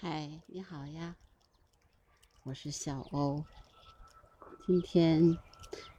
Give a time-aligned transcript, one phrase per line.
[0.00, 1.16] 嗨，你好呀，
[2.44, 3.44] 我是小欧。
[4.64, 5.36] 今天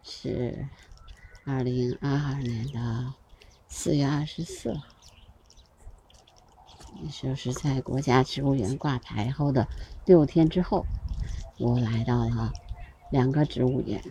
[0.04, 0.70] 是
[1.44, 3.14] 二零二二年的
[3.68, 4.84] 四月二十四号，
[7.02, 9.68] 也就是在国家植物园挂牌后的
[10.06, 10.86] 六天之后，
[11.58, 12.54] 我来到了
[13.12, 14.02] 两个植物园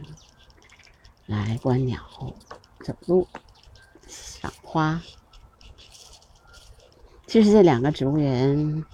[1.24, 2.06] 来观鸟、
[2.84, 3.26] 走路、
[4.06, 5.00] 赏花。
[7.26, 8.84] 其实这两个植物园。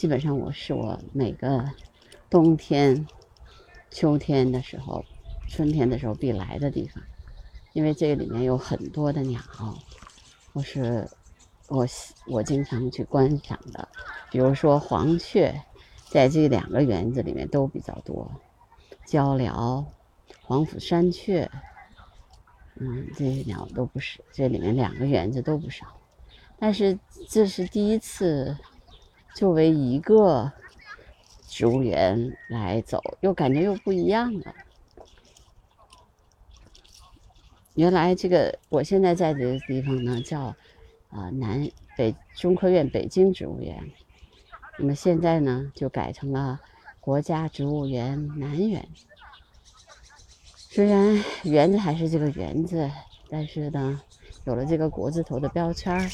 [0.00, 1.62] 基本上我是我每个
[2.30, 3.06] 冬天、
[3.90, 5.04] 秋天的时候、
[5.46, 7.04] 春天的时候必来的地方，
[7.74, 9.38] 因为这里面有很多的鸟，
[10.54, 11.06] 我是
[11.68, 11.86] 我
[12.26, 13.86] 我经常去观赏的。
[14.30, 15.54] 比如说黄雀，
[16.08, 18.32] 在这两个园子里面都比较多，
[19.04, 19.84] 鹪鹩、
[20.40, 21.46] 黄腹山雀，
[22.76, 25.86] 嗯，这些鸟都不是，这里面两个园子都不少。
[26.58, 26.98] 但是
[27.28, 28.56] 这是第一次。
[29.34, 30.52] 作为一个
[31.48, 34.54] 植物园来走，又感觉又不一样了。
[37.74, 40.54] 原来这个我现在在的地方呢，叫
[41.08, 43.90] 啊南北中科院北京植物园。
[44.78, 46.60] 那么现在呢，就改成了
[47.00, 48.86] 国家植物园南园。
[50.56, 52.90] 虽然园子还是这个园子，
[53.28, 54.00] 但是呢，
[54.44, 56.08] 有了这个国字头的标签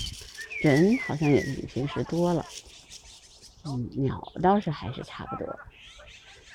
[0.62, 2.44] 人好像也比平时多了。
[3.96, 5.58] 鸟倒是还是差不多，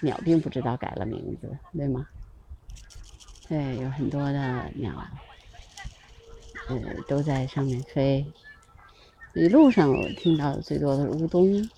[0.02, 2.08] 鸟并不知道改了名字，对吗？
[3.48, 5.06] 对，有很多的鸟，
[6.70, 8.26] 呃，都在上面飞。
[9.34, 11.70] 一路上我听到最多的是乌冬。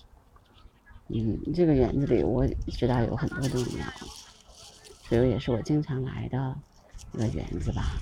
[1.08, 3.84] 嗯，这个园子里我知道有很多种鸟，
[5.08, 6.56] 所以也是我经常来的
[7.12, 7.92] 一个园子吧。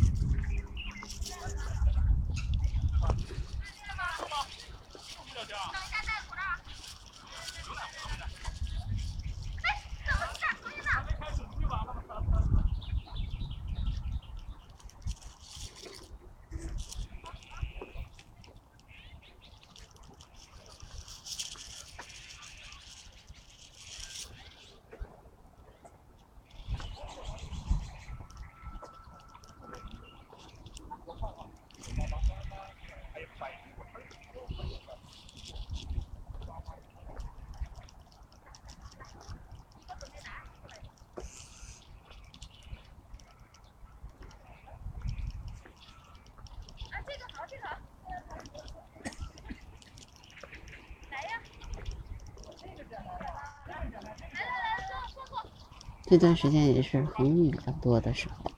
[56.12, 58.52] 这段时间也是红雨比较多的时候。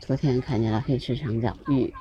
[0.00, 1.94] 昨天看见了黑翅长脚玉，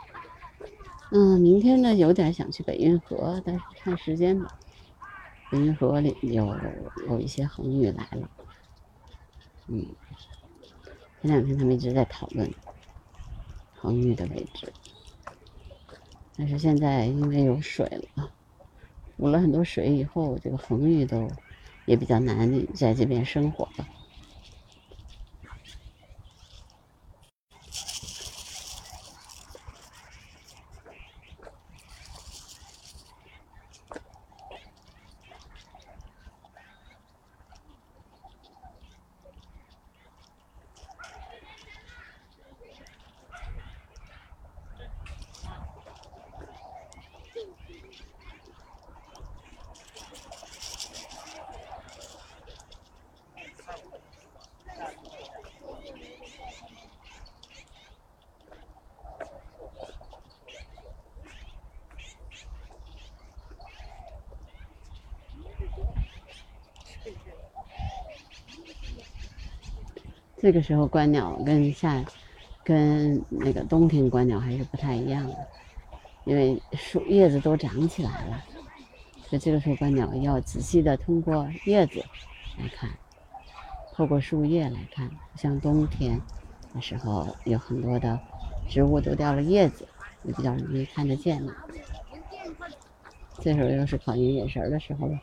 [1.12, 4.58] 嗯，明天呢有点想去北运河，但是看时间吧。
[5.52, 6.52] 北运河里有
[7.08, 8.28] 有一些红雨来了，
[9.68, 9.86] 嗯，
[11.22, 12.52] 前两天他们一直在讨论
[13.80, 14.74] 红雨的位置，
[16.36, 18.32] 但是现在因为有水了，
[19.16, 21.30] 补了很多水以后，这个红玉都
[21.86, 23.88] 也比较难在这边生活了。
[70.52, 72.04] 这个时候观鸟跟夏，
[72.62, 75.48] 跟那个冬天观鸟还是不太一样的，
[76.26, 78.44] 因为树叶子都长起来了，
[79.30, 82.04] 所以这个时候观鸟要仔细的通过叶子
[82.60, 82.90] 来看，
[83.94, 85.10] 透过树叶来看。
[85.38, 86.20] 像冬天
[86.76, 88.20] 的时候，有很多的
[88.68, 89.88] 植物都掉了叶子，
[90.24, 91.56] 也比较容易看得见嘛。
[93.40, 95.18] 这时候又是考验眼神的时候了。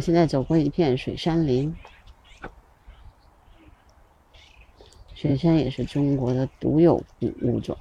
[0.00, 1.74] 现在走过一片水杉林，
[5.14, 7.04] 水杉也是中国的独有
[7.42, 7.76] 物种，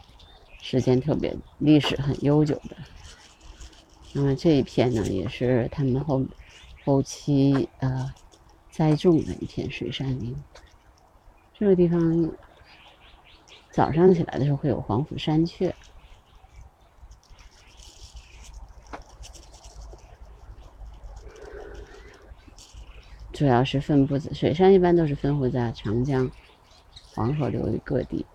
[0.62, 2.76] 时间特别历史很悠久的。
[4.12, 6.26] 那么这一片呢，也是他们后
[6.84, 8.14] 后期呃
[8.70, 10.36] 栽种的一片水杉林。
[11.54, 12.32] 这个地方
[13.72, 15.74] 早上起来的时候会有黄腹山雀。
[23.40, 26.30] 主要是分布在水杉，一般都是分布在长江、
[27.14, 28.26] 黄河流域各地。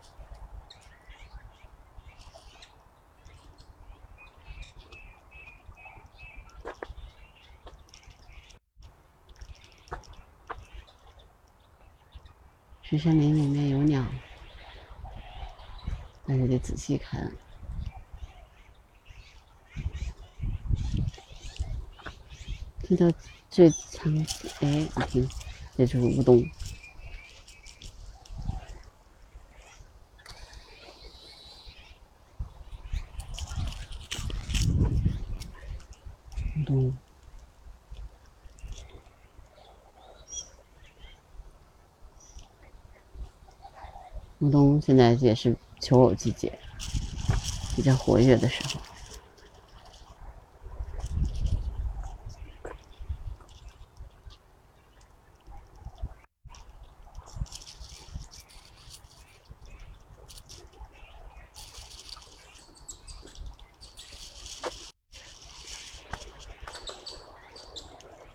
[12.80, 14.02] 水杉林里面有鸟，
[16.26, 17.30] 大家得仔细看。
[22.82, 23.14] 听到。
[23.54, 24.12] 最长，
[24.62, 25.28] 哎，你听，
[25.76, 26.38] 这就是乌冬。
[36.56, 36.96] 乌冬，
[44.40, 46.58] 乌冬现在也是求偶季节，
[47.76, 48.80] 比较活跃的时候。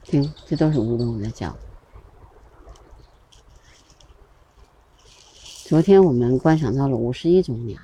[0.10, 1.56] 听，这都是乌冬在叫。
[5.66, 7.80] 昨天我们观赏到了五十一种鸟，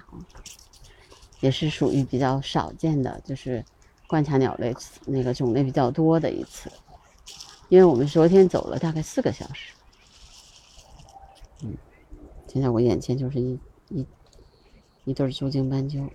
[1.40, 3.64] 也是属于比较少见的，就是
[4.08, 4.76] 观察鸟类
[5.06, 6.72] 那个种类比较多的一次。
[7.70, 9.72] 因为我们昨天走了大概四个小时。
[11.62, 11.78] 嗯，
[12.48, 14.04] 现在我眼前就是一一
[15.04, 16.10] 一对珠颈斑鸠。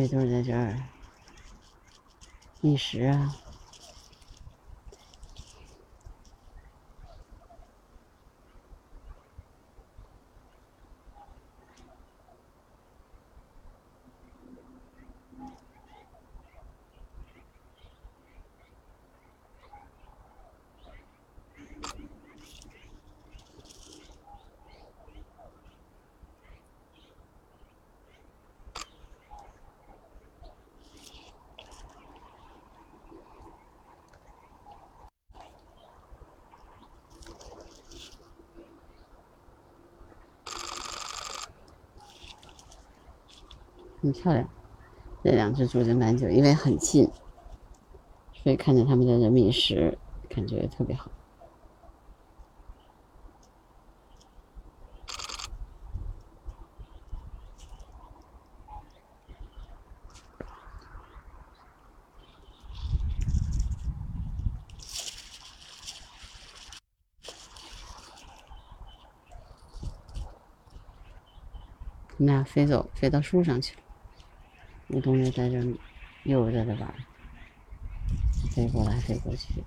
[0.00, 0.74] 所以都是在这儿
[2.62, 3.49] 觅食啊。
[44.10, 44.48] 很漂亮，
[45.22, 47.08] 这两只竹针斑鸠因为很近，
[48.32, 49.96] 所以看着它们在这觅食，
[50.28, 51.08] 感觉特别好。
[72.22, 73.82] 那飞走，飞到树上去了。
[74.92, 75.62] 乌冬就在这
[76.24, 76.94] 又在这玩，
[78.54, 79.54] 飞过来飞过去。
[79.60, 79.66] 的。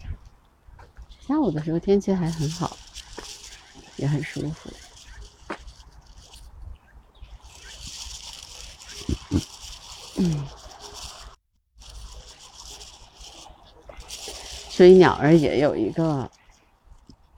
[1.19, 2.77] 下午的时候天气还很好，
[3.95, 4.69] 也很舒服。
[10.17, 10.45] 嗯，
[14.69, 16.29] 所以鸟儿也有一个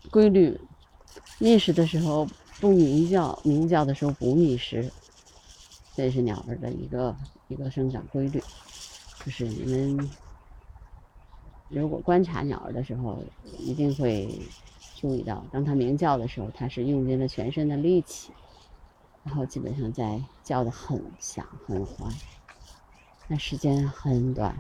[0.10, 0.60] 规律，
[1.38, 2.28] 觅食的时候
[2.60, 4.92] 不鸣叫，鸣叫的时候不觅食。
[5.96, 7.16] 这是鸟儿的一个
[7.48, 8.44] 一个生长规律，
[9.24, 10.10] 就是你们
[11.70, 13.24] 如果观察鸟儿的时候，
[13.60, 14.28] 一定会
[14.96, 18.34] 注意到，当它鸣叫的时候，它是用尽了全身的力气，
[19.24, 22.14] 然后基本上在叫的很响很欢，
[23.28, 24.58] 那时间很短，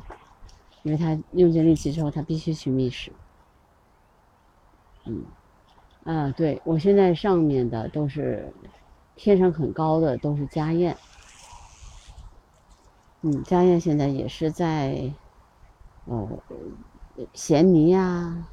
[0.83, 3.11] 因为它用尽力气之后，它必须去觅食。
[5.05, 5.23] 嗯，
[6.03, 8.53] 啊，对我现在上面的都是
[9.15, 10.97] 天上很高的，都是家燕。
[13.27, 15.11] 嗯，家燕现在也是在，
[16.05, 16.29] 呃，
[17.33, 18.45] 衔泥呀、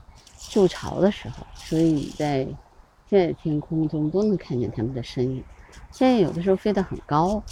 [0.49, 2.47] 筑巢的时候，所以在
[3.07, 5.45] 现在天空中都能看见它们的身影。
[5.91, 7.43] 现在有的时候飞得很高，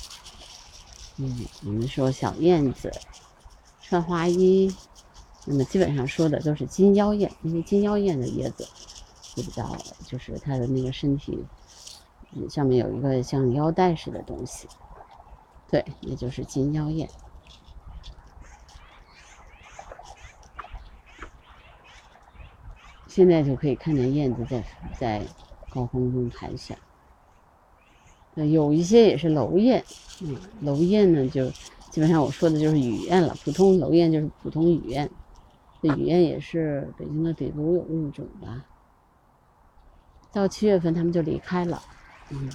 [1.18, 2.90] 嗯，我们说小燕子
[3.82, 4.74] 穿花衣。
[5.44, 8.66] 那么基本上说的都是金腰燕，因为金腰燕的叶子
[9.34, 11.38] 就比较，就是它的那个身体
[12.48, 14.66] 上面有一个像腰带似的东西，
[15.70, 17.08] 对，也就是金腰燕。
[23.06, 24.64] 现在就可以看见燕子在
[24.98, 25.22] 在
[25.68, 26.76] 高空中盘旋。
[28.34, 29.84] 有一些也是楼燕，
[30.22, 31.50] 嗯，楼燕呢就
[31.90, 35.10] 基本上我说的就是雨燕了，普通楼燕就是普通雨燕。
[35.82, 38.64] 这雨燕也是北京的独有物种吧。
[40.32, 41.82] 到七月份它们就离开了，
[42.30, 42.50] 嗯。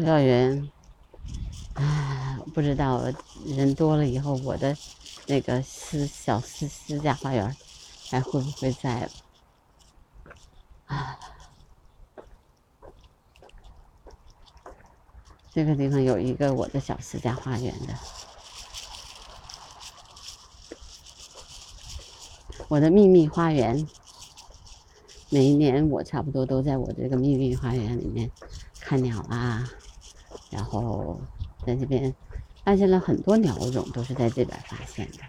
[0.00, 0.70] 调料园，
[1.74, 3.02] 啊，不知道
[3.44, 4.76] 人多了以后，我的
[5.26, 7.56] 那个私小私私家花园
[8.10, 9.10] 还会不会在了？
[10.86, 11.18] 啊，
[15.52, 17.94] 这个地方有一个我的小私家花园的，
[22.68, 23.86] 我的秘密花园。
[25.28, 28.30] 每一年我差不多都在我这个秘密花园里面
[28.78, 29.68] 看鸟啊，
[30.48, 31.28] 然后
[31.64, 32.16] 在这边
[32.64, 35.24] 发现了很多鸟种，都是在这边发现的。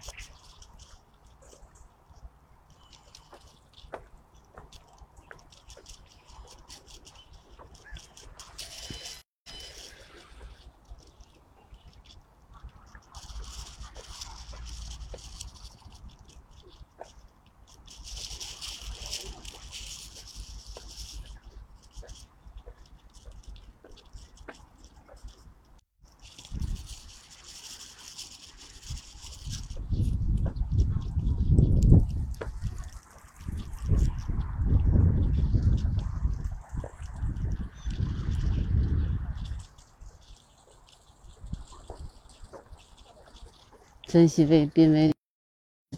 [44.08, 45.14] 珍惜被濒危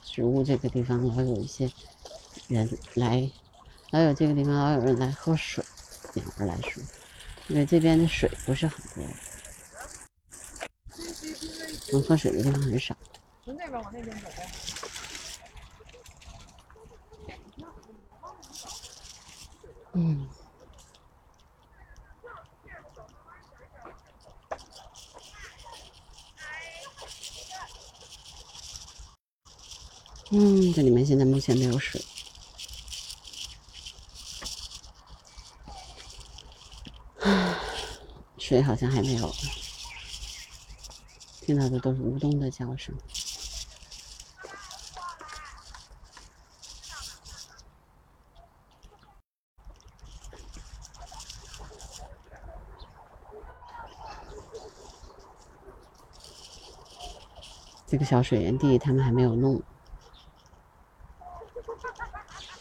[0.02, 1.70] 植物这个地方老有一些
[2.48, 3.30] 人来，
[3.90, 5.64] 老有这个地方老有人来喝水，
[6.14, 6.82] 鸟儿来说，
[7.46, 9.04] 因为这边的水不是很多，
[11.92, 12.96] 能喝水的地方很少。
[13.44, 14.28] 从那边往那边走。
[19.92, 20.28] 嗯。
[30.32, 32.02] 嗯，这里面现在目前没有水，
[38.38, 39.30] 水好像还没有，
[41.42, 42.94] 听到的都是乌冬的叫声。
[57.86, 59.62] 这个小水源地他们还没有弄。
[61.70, 62.59] Ha ha ha ha ha!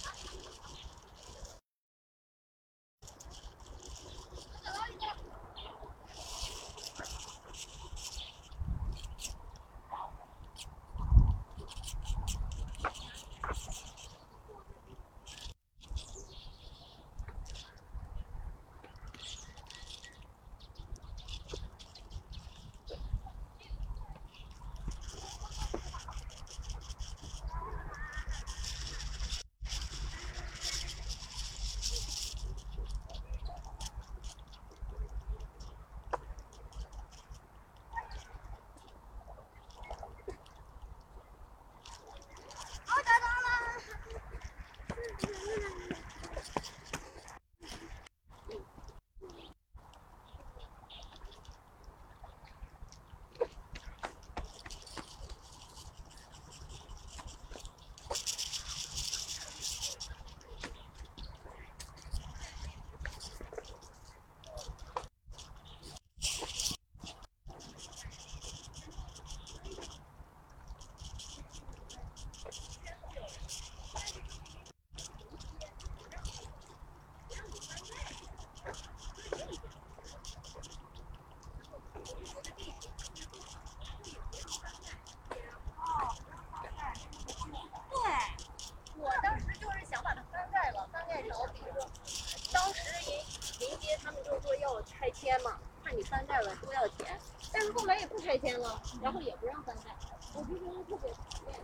[100.40, 101.60] 我就觉得特别讨厌。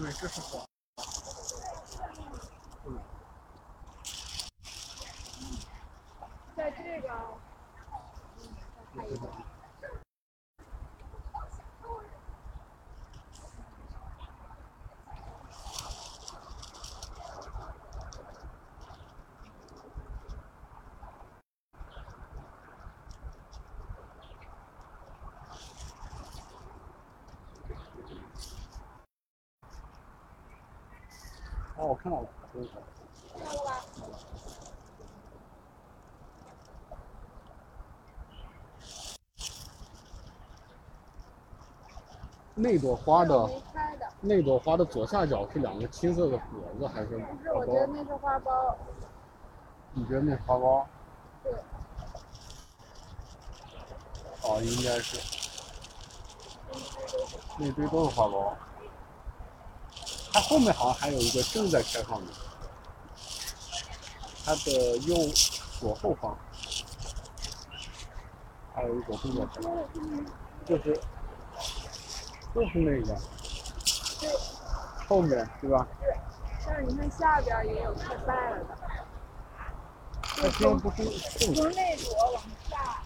[0.00, 0.64] 对，这是黄。
[6.56, 7.10] 在这个。
[32.02, 32.28] 看到了，
[33.36, 33.84] 看到了吧？
[42.54, 43.50] 那朵花的，
[44.20, 46.46] 那朵花的左下角是两个青色的果
[46.78, 47.18] 子，还是？
[47.18, 48.74] 不是，我觉得那是花苞。
[49.92, 50.86] 你觉得那花苞？
[51.42, 51.52] 对。
[54.42, 55.18] 哦，应该是。
[57.58, 58.54] 那堆都是花苞。
[60.32, 62.32] 它后面好像还有一个正在开放的，
[64.44, 65.16] 它的右
[65.80, 66.36] 左后方
[68.74, 69.72] 还有一个正在开放，
[70.64, 71.00] 就是
[72.54, 73.16] 就是那个，
[75.08, 75.86] 后面对吧？
[76.66, 83.02] 但是你看下边也有开败了的，从从那朵往下。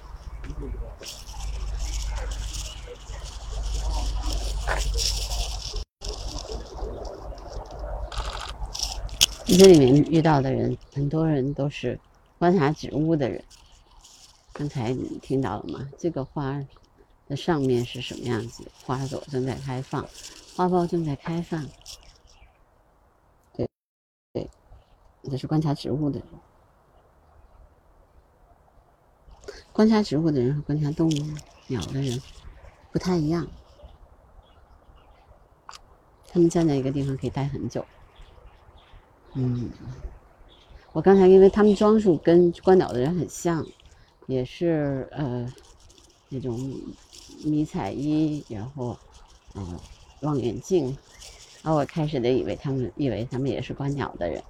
[9.46, 12.00] 这里面遇到的人，很多人都是
[12.38, 13.44] 观察植物的人。
[14.52, 15.88] 刚才你听到了吗？
[15.98, 16.64] 这个花
[17.28, 20.08] 的上面是什么样子，花朵正在开放，
[20.56, 21.68] 花苞正在开放。
[23.52, 23.68] 对，
[24.32, 24.48] 对，
[25.24, 26.28] 这是观察植物的人。
[29.72, 31.12] 观察植物的人和观察动物、
[31.66, 32.22] 鸟的人
[32.92, 33.46] 不太一样。
[36.28, 37.84] 他们站在一个地方可以待很久。
[39.36, 39.68] 嗯，
[40.92, 43.66] 我刚才因为他们装束跟观鸟的人很像，
[44.26, 45.52] 也是呃
[46.28, 46.56] 那种
[47.44, 48.96] 迷彩衣，然后
[49.54, 49.78] 嗯
[50.20, 50.96] 望远镜，
[51.62, 54.40] 然后我开始的以为他们以为他们也是观鸟的人，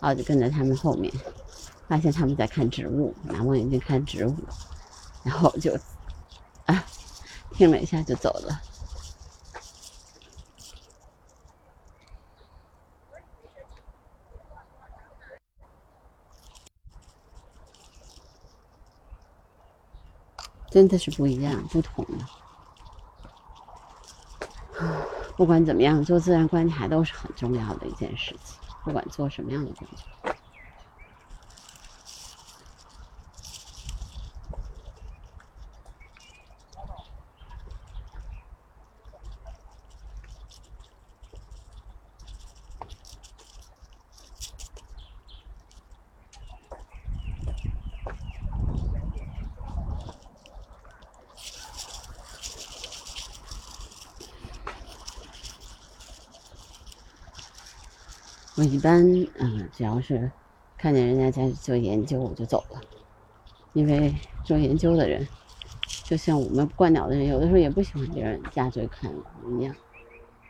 [0.00, 1.12] 然后就跟在他们后面，
[1.86, 4.34] 发现他们在看植物，拿望远镜看植物，
[5.22, 5.78] 然后就
[6.64, 6.84] 啊
[7.50, 8.62] 听了一下就走了。
[20.72, 22.24] 真的是不一样，不同的。
[25.36, 30.31] 不管怎么样，做自然观察都是很重要的一件事情，不管做什么样的工作。
[58.54, 59.02] 我一般，
[59.38, 60.30] 嗯，只要是
[60.76, 62.80] 看见人家在做研究，我就走了。
[63.72, 65.26] 因为做研究的人，
[66.04, 69.10] 就像我们观鸟的人，有的时候也不喜欢别人下嘴看
[69.58, 69.74] 一样。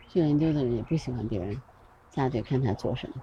[0.09, 1.63] 做研究的人也不喜欢别人
[2.11, 3.23] 下嘴看他做什么。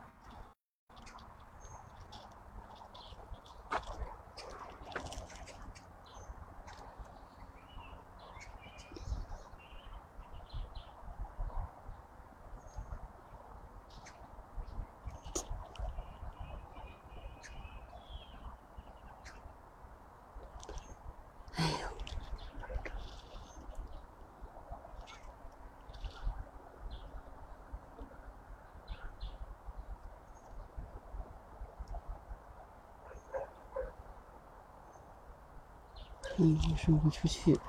[37.10, 37.69] 出不去。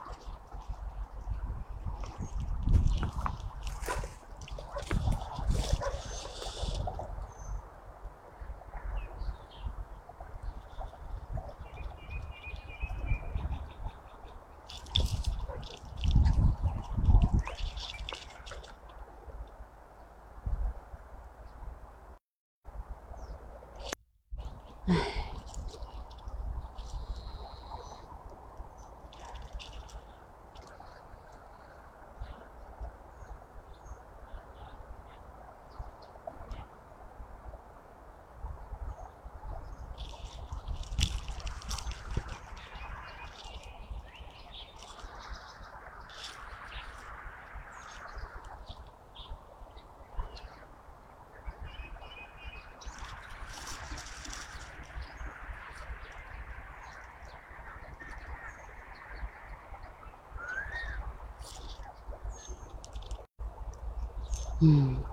[64.60, 65.09] 嗯。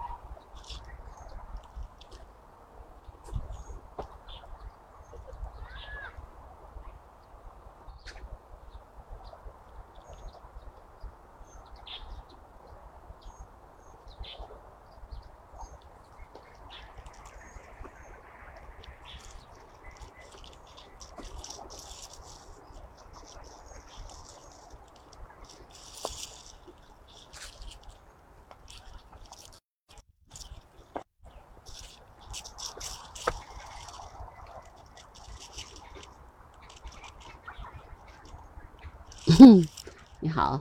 [40.19, 40.59] 你好，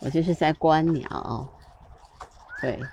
[0.00, 1.48] 我就是在观鸟，
[2.60, 2.86] 对，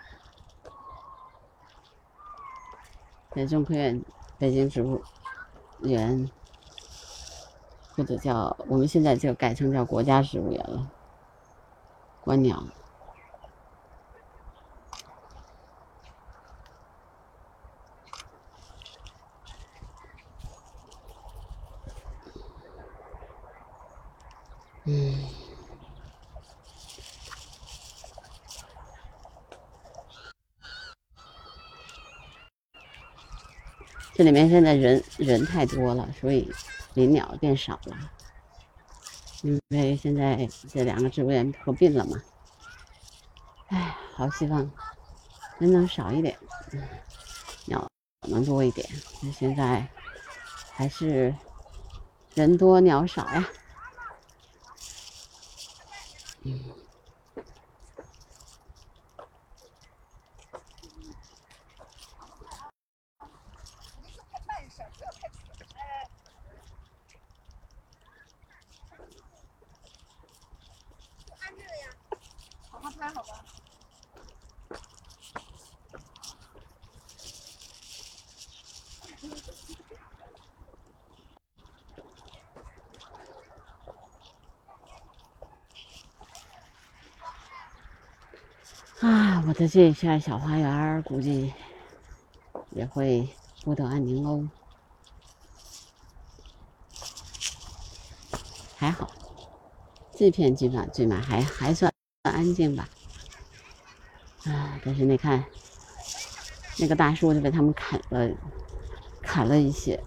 [3.36, 4.02] 在中科院
[4.38, 5.02] 北京植物
[5.80, 6.30] 园，
[7.98, 10.89] 或者叫我们现在就改成叫国家植物园了，
[12.22, 12.63] 观鸟。
[24.91, 25.13] 嗯，
[34.15, 36.52] 这里面现在人人太多了，所以
[36.95, 37.95] 林鸟变少了。
[39.43, 42.19] 因为现在这两个植物园合并了嘛，
[43.67, 44.71] 哎，好希望
[45.60, 46.36] 人能少一点，
[47.65, 47.88] 鸟
[48.21, 48.89] 能多一点。
[49.21, 49.88] 那现在
[50.71, 51.36] 还是
[52.34, 53.47] 人多鸟少呀。
[56.50, 56.88] 嗯。
[89.02, 91.54] 啊，我的这片小花园估计
[92.72, 93.30] 也会
[93.64, 94.46] 不得安宁喽。
[98.76, 99.10] 还好，
[100.14, 101.90] 这片基本上最满还还算。
[102.24, 102.88] 安静吧，
[104.44, 104.80] 啊！
[104.84, 105.44] 但是你看，
[106.78, 108.30] 那个大树就被他们砍了，
[109.22, 110.04] 砍了一些。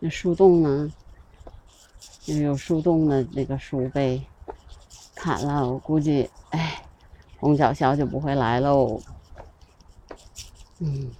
[0.00, 0.92] 那树洞呢？
[2.38, 4.22] 有树洞的那个树被
[5.14, 6.82] 砍了，我估计，哎，
[7.38, 9.00] 红脚鸮就不会来喽。
[10.78, 11.10] 嗯。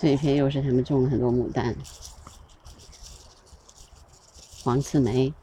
[0.00, 1.76] 这一片又是他们种了很多牡丹、
[4.64, 5.39] 黄刺梅。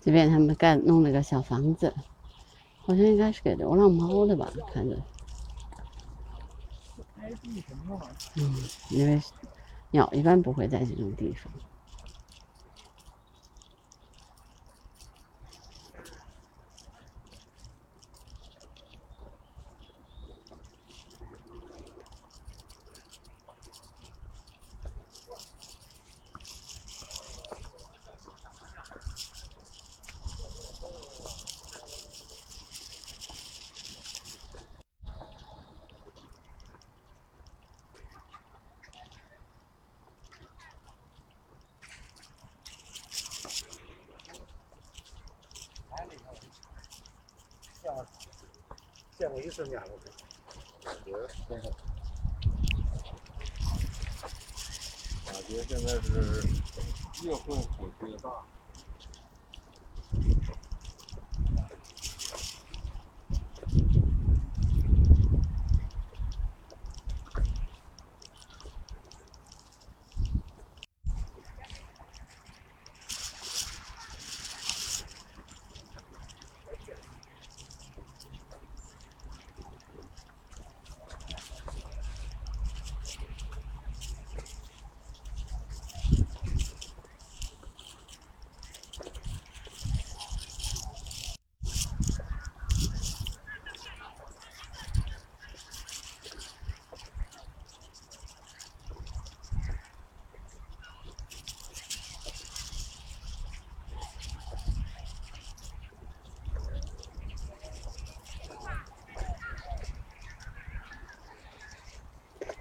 [0.00, 1.94] 这边他们盖弄了个小房子，
[2.78, 4.50] 好像应该是给流浪猫的吧？
[4.72, 4.96] 看着？
[8.36, 8.54] 嗯，
[8.90, 9.20] 因为
[9.90, 11.52] 鸟一般不会在这种地方。
[49.18, 49.88] 见过一次面了，
[50.84, 51.10] 感觉
[51.48, 51.68] 真是。
[55.26, 56.46] 感觉现在是
[57.24, 58.30] 越混火越大。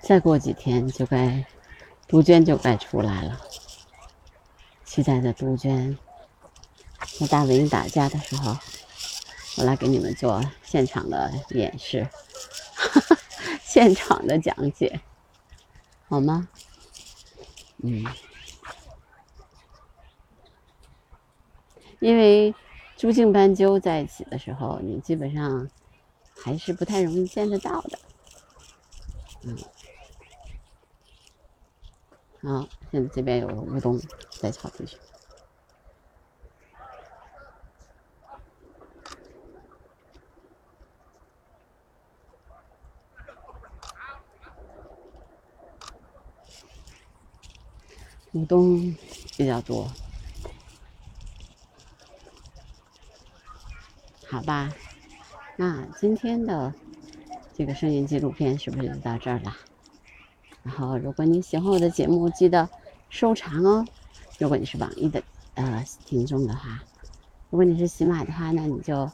[0.08, 1.46] 再过几天就该
[2.08, 3.41] 杜鹃就该出来了，
[4.86, 5.98] 期待着杜鹃
[7.20, 8.56] 和大蚊打架的时候，
[9.58, 12.08] 我来给你们做现场的演示，
[13.62, 15.02] 现场的讲解，
[16.08, 16.48] 好吗？
[17.84, 18.06] 嗯，
[22.00, 22.56] 因为
[22.96, 25.70] 珠颈斑鸠在一起的时候，你基本上
[26.41, 28.00] 还是不太容易见得到的，
[29.43, 29.58] 嗯。
[32.43, 34.00] 啊，现在这边有乌冬
[34.39, 35.00] 在草地上。
[48.34, 48.95] 乌冬
[49.36, 49.91] 比较多，
[54.30, 54.71] 好吧？
[55.56, 56.71] 那今天的
[57.56, 59.58] 这个声音纪录片是不是就到这儿了？
[60.67, 62.67] 然后，如果你喜欢我的节目，记得
[63.10, 63.86] 收藏哦。
[64.38, 65.23] 如果你是网易的
[65.56, 66.84] 呃听众的话，
[67.49, 69.10] 如果你是喜马的话，那你就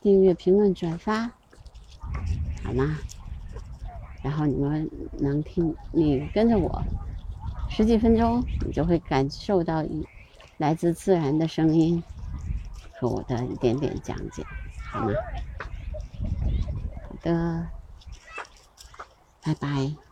[0.00, 1.22] 订阅、评论、转发，
[2.62, 2.96] 好吗？
[4.22, 4.88] 然后你们
[5.18, 6.80] 能听，你跟着我
[7.68, 10.06] 十几分钟，你就会感受到一
[10.58, 12.00] 来自自然的声音
[12.92, 14.44] 和我的一点点讲解，
[14.88, 15.12] 好吗？
[17.02, 17.75] 好的。
[19.46, 20.05] 拜拜。